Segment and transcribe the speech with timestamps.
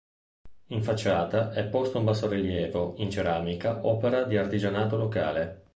[0.69, 5.65] In facciata è posto un bassorilievo in ceramica, opera di artigianato locale.